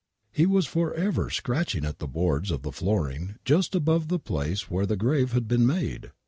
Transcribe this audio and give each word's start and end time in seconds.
He 0.31 0.47
was 0.47 0.65
for 0.65 0.95
ever 0.95 1.29
scratching 1.29 1.85
at 1.85 1.99
the 1.99 2.07
boards 2.07 2.49
of 2.49 2.63
the 2.63 2.71
flooring 2.71 3.35
just 3.45 3.75
above 3.75 4.07
the 4.07 4.17
place 4.17 4.67
where 4.67 4.87
the 4.87 4.97
grave 4.97 5.33
had 5.33 5.47
been 5.47 5.67
made. 5.67 6.09